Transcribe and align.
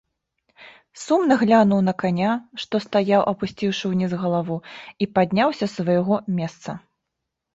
Сумна 1.01 1.35
глянуў 1.41 1.81
на 1.89 1.93
каня, 2.03 2.31
што 2.63 2.75
стаяў, 2.85 3.21
апусціўшы 3.33 3.85
ўніз 3.91 4.11
галаву, 4.21 4.57
і 5.07 5.09
падняўся 5.17 5.65
з 5.67 5.73
свайго 5.77 6.15
месца. 6.39 6.69